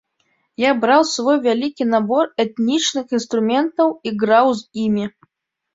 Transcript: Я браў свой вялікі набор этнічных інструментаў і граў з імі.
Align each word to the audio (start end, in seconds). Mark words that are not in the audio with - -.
Я 0.61 0.71
браў 0.85 1.01
свой 1.15 1.37
вялікі 1.45 1.83
набор 1.93 2.33
этнічных 2.45 3.05
інструментаў 3.19 3.87
і 4.07 4.19
граў 4.25 4.47
з 4.63 4.87
імі. 4.89 5.05